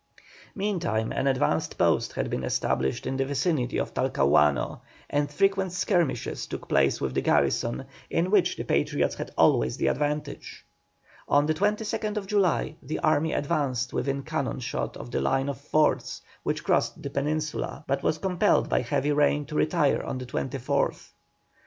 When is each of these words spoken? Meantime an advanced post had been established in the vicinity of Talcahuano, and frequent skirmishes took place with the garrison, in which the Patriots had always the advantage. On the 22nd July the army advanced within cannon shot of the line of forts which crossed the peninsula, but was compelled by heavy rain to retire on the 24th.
Meantime 0.55 1.11
an 1.11 1.27
advanced 1.27 1.77
post 1.77 2.13
had 2.13 2.27
been 2.27 2.43
established 2.43 3.05
in 3.05 3.17
the 3.17 3.23
vicinity 3.25 3.77
of 3.77 3.93
Talcahuano, 3.93 4.81
and 5.11 5.29
frequent 5.29 5.71
skirmishes 5.71 6.47
took 6.47 6.67
place 6.67 6.99
with 6.99 7.13
the 7.13 7.21
garrison, 7.21 7.85
in 8.09 8.31
which 8.31 8.55
the 8.57 8.63
Patriots 8.63 9.13
had 9.13 9.29
always 9.37 9.77
the 9.77 9.85
advantage. 9.85 10.65
On 11.27 11.45
the 11.45 11.53
22nd 11.53 12.25
July 12.25 12.77
the 12.81 12.97
army 12.97 13.31
advanced 13.33 13.93
within 13.93 14.23
cannon 14.23 14.59
shot 14.59 14.97
of 14.97 15.11
the 15.11 15.21
line 15.21 15.49
of 15.49 15.61
forts 15.61 16.23
which 16.41 16.63
crossed 16.63 17.03
the 17.03 17.11
peninsula, 17.11 17.85
but 17.87 18.01
was 18.01 18.17
compelled 18.17 18.69
by 18.69 18.81
heavy 18.81 19.11
rain 19.11 19.45
to 19.45 19.53
retire 19.53 20.01
on 20.01 20.17
the 20.17 20.25
24th. 20.25 21.09